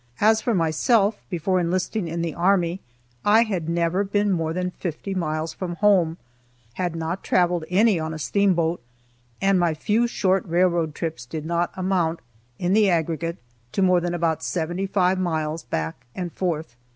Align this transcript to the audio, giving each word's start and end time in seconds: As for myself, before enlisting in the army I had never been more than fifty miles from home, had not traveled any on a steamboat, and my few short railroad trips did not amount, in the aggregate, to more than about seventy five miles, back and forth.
As 0.19 0.41
for 0.41 0.55
myself, 0.55 1.21
before 1.29 1.59
enlisting 1.59 2.07
in 2.07 2.23
the 2.23 2.33
army 2.33 2.79
I 3.23 3.43
had 3.43 3.69
never 3.69 4.03
been 4.03 4.31
more 4.31 4.51
than 4.51 4.71
fifty 4.71 5.13
miles 5.13 5.53
from 5.53 5.75
home, 5.75 6.17
had 6.73 6.95
not 6.95 7.23
traveled 7.23 7.65
any 7.69 7.99
on 7.99 8.11
a 8.11 8.17
steamboat, 8.17 8.81
and 9.43 9.59
my 9.59 9.75
few 9.75 10.07
short 10.07 10.43
railroad 10.47 10.95
trips 10.95 11.23
did 11.27 11.45
not 11.45 11.69
amount, 11.77 12.19
in 12.57 12.73
the 12.73 12.89
aggregate, 12.89 13.37
to 13.73 13.83
more 13.83 14.01
than 14.01 14.15
about 14.15 14.41
seventy 14.41 14.87
five 14.87 15.19
miles, 15.19 15.65
back 15.65 16.03
and 16.15 16.33
forth. 16.33 16.75